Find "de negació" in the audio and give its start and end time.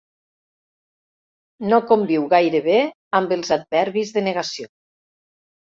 4.19-4.73